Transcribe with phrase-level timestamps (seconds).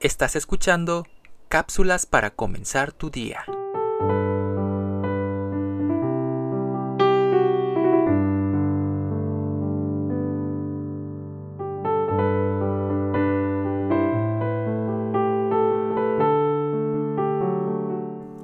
[0.00, 1.08] Estás escuchando
[1.48, 3.44] cápsulas para comenzar tu día.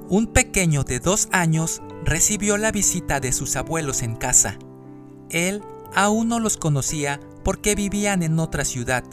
[0.09, 4.57] Un pequeño de dos años recibió la visita de sus abuelos en casa.
[5.29, 5.63] Él
[5.93, 9.05] aún no los conocía porque vivían en otra ciudad.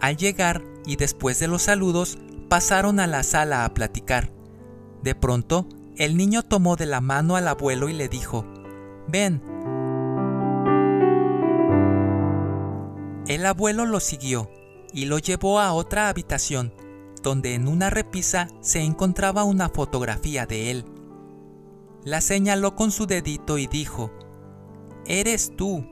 [0.00, 2.18] Al llegar y después de los saludos,
[2.48, 4.32] pasaron a la sala a platicar.
[5.02, 8.44] De pronto, el niño tomó de la mano al abuelo y le dijo,
[9.08, 9.42] Ven.
[13.26, 14.50] El abuelo lo siguió
[14.92, 16.72] y lo llevó a otra habitación,
[17.22, 20.84] donde en una repisa se encontraba una fotografía de él.
[22.04, 24.10] La señaló con su dedito y dijo,
[25.06, 25.84] Eres tú.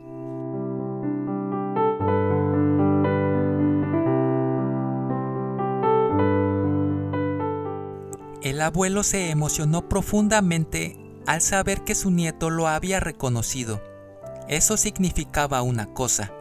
[8.41, 13.83] El abuelo se emocionó profundamente al saber que su nieto lo había reconocido.
[14.49, 16.33] Eso significaba una cosa.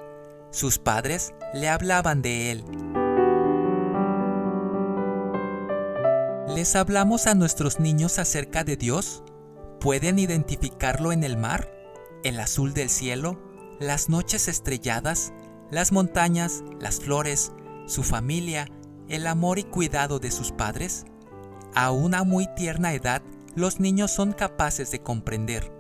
[0.51, 2.63] Sus padres le hablaban de él.
[6.47, 9.23] ¿Les hablamos a nuestros niños acerca de Dios?
[9.79, 11.71] ¿Pueden identificarlo en el mar,
[12.23, 13.39] el azul del cielo,
[13.79, 15.33] las noches estrelladas,
[15.71, 17.51] las montañas, las flores,
[17.87, 18.67] su familia,
[19.09, 21.05] el amor y cuidado de sus padres?
[21.75, 23.21] A una muy tierna edad,
[23.55, 25.71] los niños son capaces de comprender.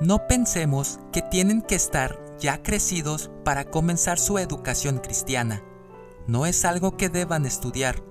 [0.00, 5.62] No pensemos que tienen que estar ya crecidos para comenzar su educación cristiana.
[6.26, 8.02] No es algo que deban estudiar,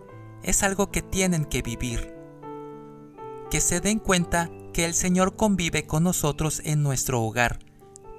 [0.44, 2.14] es algo que tienen que vivir.
[3.50, 7.60] Que se den cuenta que el Señor convive con nosotros en nuestro hogar,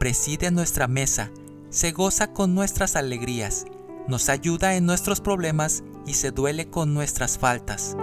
[0.01, 1.31] preside nuestra mesa,
[1.71, 3.67] se goza con nuestras alegrías,
[4.11, 7.97] nos ayuda en nuestros problemas y se duele con nuestras faltas.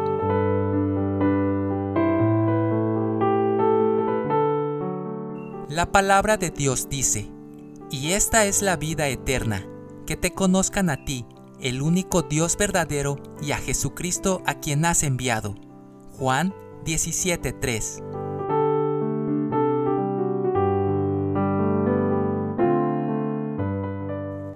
[5.69, 7.29] La palabra de Dios dice,
[7.91, 9.67] y esta es la vida eterna,
[10.07, 11.25] que te conozcan a ti,
[11.59, 15.55] el único Dios verdadero, y a Jesucristo a quien has enviado.
[16.17, 16.53] Juan
[16.85, 18.01] 17:3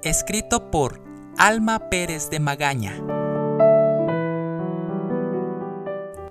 [0.02, 1.11] Escrito por
[1.44, 2.94] Alma Pérez de Magaña.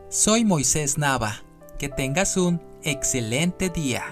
[0.09, 1.43] Soy Moisés Nava.
[1.81, 4.04] Que tengas un excelente día.